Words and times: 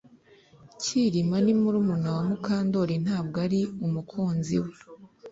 Kirima 0.81 1.37
ni 1.43 1.53
murumuna 1.61 2.09
wa 2.15 2.23
Mukandoli 2.29 2.95
ntabwo 3.05 3.37
ari 3.45 3.61
umukunzi 3.85 4.55
we 4.63 4.71